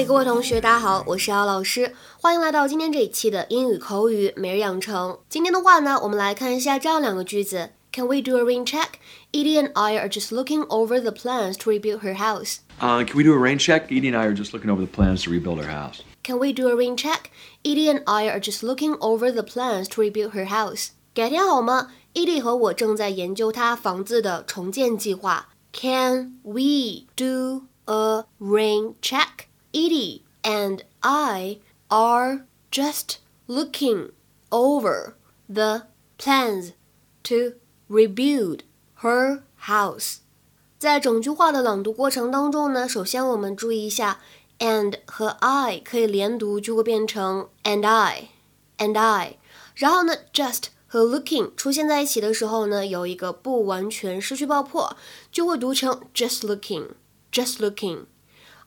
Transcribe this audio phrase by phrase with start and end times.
[0.00, 5.18] 嗨，各位同学，大家好，我是姚老师，欢迎来到今天这一期的英语口语每日养成。
[5.28, 8.92] 今天的话呢，我们来看一下这样两个句子：Can we do a rain check?
[9.32, 12.60] Edie and I are just looking over the plans to rebuild her house.
[12.80, 13.82] Uh, can we do a rain check?
[13.90, 16.00] Edie and I are just looking over the plans to rebuild our house.
[16.22, 17.30] Can we do a rain check?
[17.62, 20.92] Edie and I are just looking over the plans to rebuild her house.
[21.12, 21.88] 改天好吗？
[22.14, 25.50] Edie 和我正在研究她房子的重建计划。
[25.74, 29.44] Can we do a rain check?
[29.72, 34.10] Edie and I are just looking
[34.50, 35.14] over
[35.48, 35.82] the
[36.18, 36.72] plans
[37.24, 37.54] to
[37.88, 38.60] rebuild
[39.02, 40.18] her house.
[40.78, 44.20] 在整句话的朗读过程当中呢，首先我们注意一下，
[44.58, 49.38] and 和 I 可以连读，就会变成 and I，and I。
[49.74, 54.96] 然后呢，just 和 looking 出现在一起的时候呢，有一个不完全失去爆破，
[55.32, 58.04] 就会读成 just looking，just looking。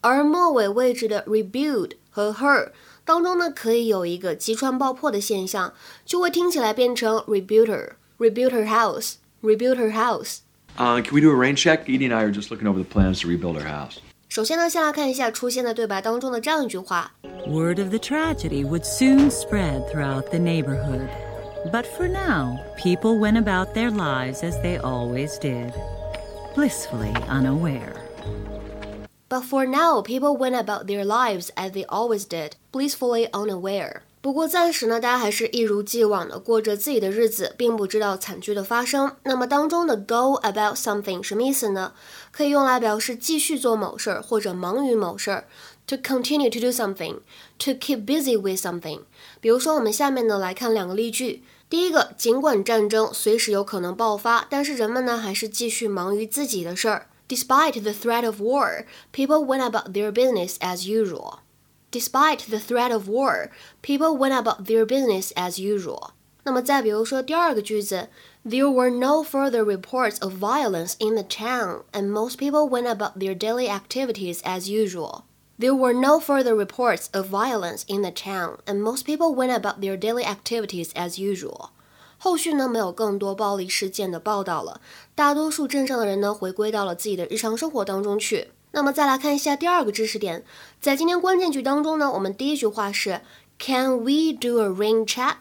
[0.00, 2.70] 而末尾位置的 rebuild 和 her
[3.04, 5.72] 当中呢，可以有一个击穿爆破的现象，
[6.04, 11.84] 就会听起来变成 rebuild her，rebuild her house，rebuild her house。Uh, can we do a rain check?
[11.88, 13.98] Edie and I are just looking over the plans to rebuild our house.
[14.28, 17.12] 首先呢，先来看一下出现在对白当中的这样一句话：
[17.46, 21.08] Word of the tragedy would soon spread throughout the neighborhood.
[21.72, 25.72] But for now, people went about their lives as they always did,
[26.54, 27.94] blissfully unaware.
[29.31, 34.01] But for now, people went about their lives as they always did, blissfully unaware.
[34.19, 39.15] 不过暂时呢，大家还是一如既往的过着自己的日子，并不知道惨剧的发生。
[39.23, 41.93] 那么当中的 go about something 什么意思呢？
[42.33, 45.45] 可以用来表示继续做某事儿或者忙于某事儿。
[45.87, 47.19] To continue to do something,
[47.59, 48.99] to keep busy with something。
[49.39, 51.41] 比如说，我们下面呢来看两个例句。
[51.69, 57.07] 第一个，尽管战争随时有可能爆发，但是人们呢还是继续忙于自己的事儿。
[57.30, 61.40] Despite the threat of war, people went about their business as usual.
[61.90, 63.50] Despite the threat of war,
[63.82, 66.12] people went about their business as usual.
[66.44, 68.08] 那么再比如说第二个句子，
[68.44, 73.34] There were no further reports of violence in the town, and most people went about their
[73.34, 75.24] daily activities as usual.
[75.58, 79.80] There were no further reports of violence in the town, and most people went about
[79.80, 81.70] their daily activities as usual.
[82.23, 84.79] 后续呢没有更多暴力事件的报道了，
[85.15, 88.51] 大多数镇上的人呢回归到了自己的日常生活当中去。
[88.73, 90.45] 那么再来看一下第二个知识点，
[90.79, 93.21] 在今天关键句当中呢，我们第一句话是
[93.57, 95.37] Can we do a rain check？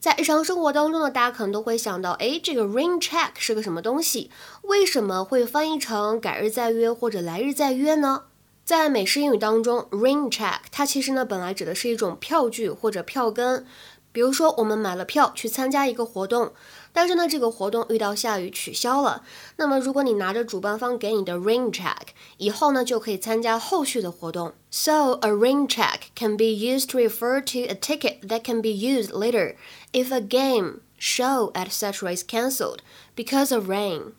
[0.00, 4.30] 在日常生活当中呢，大家可能都会想到，哎，这个 rain check 是个什么东西？
[4.62, 8.22] 为什么会翻译成改日再约或者来日再约呢？
[8.64, 13.66] 在美式英语当中，rain check 它其实呢本来指的是一种票据或者票根。
[14.13, 16.51] 比如说，我们买了票去参加一个活动，
[16.91, 19.23] 但是呢，这个活动遇到下雨取消了。
[19.57, 22.07] 那么，如果你拿着主办方给你的 rain check，
[22.37, 24.53] 以后呢就可以参加后续的活动。
[24.71, 29.11] So a rain check can be used to refer to a ticket that can be used
[29.11, 29.55] later
[29.93, 32.15] if a game, show, etc.
[32.15, 32.79] is cancelled
[33.15, 34.13] because of rain.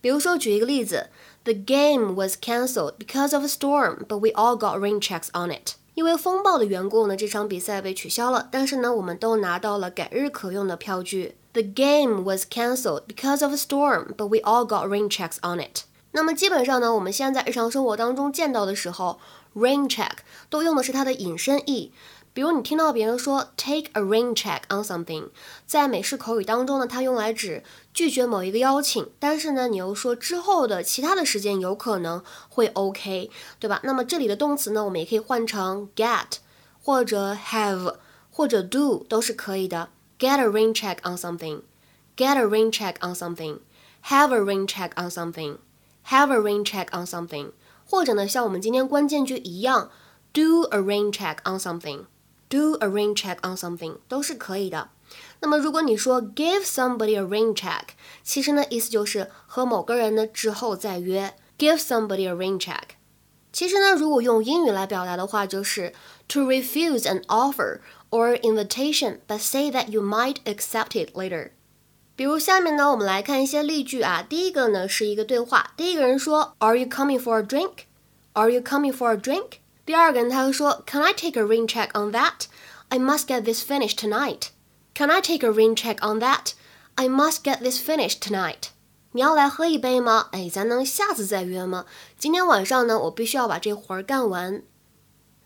[0.00, 1.08] 比如说，举一个例子，
[1.44, 5.74] The game was cancelled because of a storm, but we all got rain checks on it.
[5.97, 8.47] 因为风暴的缘故呢，这场比赛被取消了。
[8.51, 11.35] 但是呢，我们都拿到了改日可用的票据。
[11.53, 15.85] The game was cancelled because of a storm, but we all got rain checks on it.
[16.11, 19.19] 那么基本上呢，我们现在日常生活当中见到的时候
[19.55, 20.17] ，rain check
[20.51, 21.91] 都用的是它的引申义。
[22.37, 25.29] 比如你听到别人说 take a rain check on something，
[25.65, 27.63] 在美式口语当中呢，它用来指
[27.95, 33.79] 拒绝某一个邀请，但是呢，你又说之后的其他的时间有可能会 OK，对吧？
[33.81, 36.33] 那么这里的动词呢，我们也可以换成 get，
[36.83, 37.95] 或者 have，
[38.29, 39.89] 或者 do 都是可以的。
[40.19, 46.31] Get a rain check on something，get a rain check on something，have a rain check on something，have
[46.31, 47.49] a rain check on something，
[47.89, 49.89] 或者呢，像我们今天关键句一样
[50.31, 52.01] ，do a rain check on something。
[52.48, 54.90] do a rain check on something 都是可以的。
[55.40, 57.88] 那么如果你说 give somebody a rain check，
[58.22, 61.34] 其实呢意思就是和某个人呢之后再约。
[61.58, 62.96] give somebody a rain check。
[63.52, 65.92] 其实呢，如果用英语来表达的话，就是
[66.26, 67.80] to refuse an offer
[68.10, 71.50] or invitation but say that you might accept it later。
[72.16, 74.22] 比如下面呢，我们来看一些例句啊。
[74.28, 77.84] 第一个呢是一个对话，第一个人说，Are you coming for a drink?
[78.32, 79.58] Are you coming for a drink?
[79.86, 82.46] 第二个人他说，Can I take a rain check on that?
[82.88, 84.48] I must get this finished tonight.
[84.94, 86.52] Can I take a rain check on that?
[86.94, 88.68] I must get this finished tonight.
[89.12, 90.28] 你要来喝一杯吗？
[90.32, 91.86] 哎，咱能下次再约吗？
[92.18, 94.62] 今天晚上呢，我必须要把这活儿干完。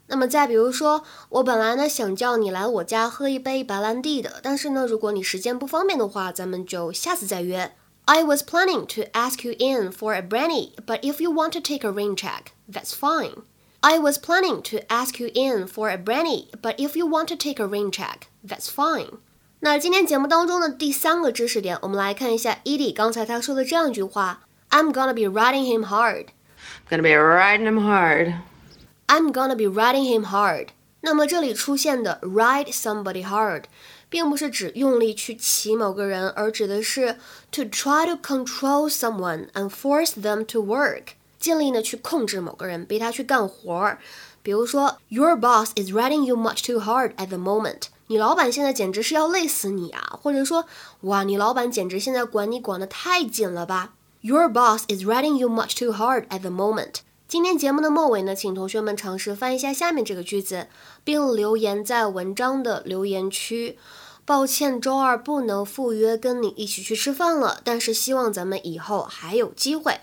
[0.08, 7.74] 那么再比如说，我本来呢想叫你来我家喝一杯白兰地的，但是呢，如果你时间不方便的话，咱们就下次再约。
[8.04, 11.84] I was planning to ask you in for a brandy, but if you want to take
[11.84, 13.42] a rain check, that's fine.
[13.80, 17.36] I was planning to ask you in for a brandy, but if you want to
[17.36, 19.18] take a rain check, that's fine.
[19.60, 24.40] 那今天节目当中的第三个知识点，我们来看一下伊利刚才他说的这样一句话：
[24.70, 26.26] I'm gonna be riding him hard.
[26.90, 28.34] Gonna be riding him hard.
[29.06, 30.68] I'm gonna be riding him hard.
[31.00, 33.64] 那么这里出现的 ride somebody hard，
[34.08, 37.16] 并不是指用力去骑某个人，而指的是
[37.52, 41.10] to try to control someone and force them to work，
[41.41, 43.99] 尽力呢去控制某个人，逼他去干活儿。
[44.43, 47.88] 比如说，Your boss is riding you much too hard at the moment。
[48.07, 50.19] 你老板现在简直是要累死你啊！
[50.21, 50.65] 或者说，
[51.01, 56.95] 哇，你老板简直现在管你管得太紧了吧？Your boss is riding you much too hard at the moment。
[57.27, 60.67] 今天节目的末尾呢，请同学们尝试翻译一下下面这个句子，
[61.03, 63.77] 并留言在文章的留言区。
[64.25, 70.01] 抱歉，周二不能赴约跟你一起去吃饭了，但是希望咱们以后还有机会。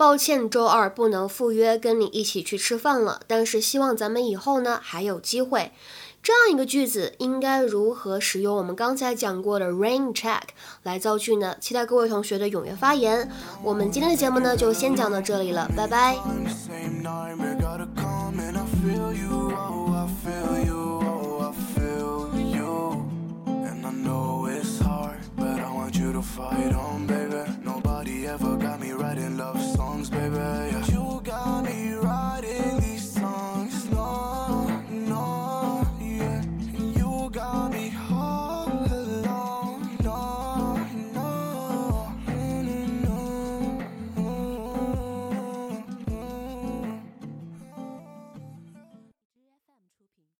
[0.00, 5.72] 抱歉，周二不能赴约跟你一起去吃饭了，但是希望咱们以后呢还有机会。
[6.22, 10.40] 这样一个句子应该如何使用我们刚才讲过的 rain check
[10.84, 11.54] 来造句呢？
[11.60, 13.30] 期待各位同学的踊跃发言。
[13.62, 16.16] 我们今天的节目呢就先讲到这里了，拜拜。